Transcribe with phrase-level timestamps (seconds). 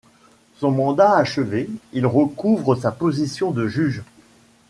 [0.55, 4.01] Son mandat achevé, il recouvre sa position de juge.